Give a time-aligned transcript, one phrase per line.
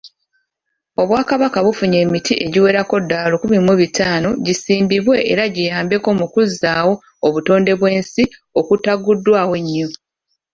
[1.01, 6.93] Obwakabaka bufunye emiti egiwerera ddala lukumi mu bitaano gisimbibwe era giyambeko mukuzzaawo
[7.27, 8.23] obutondebwensi
[8.59, 9.89] okutaguddwa ennyo.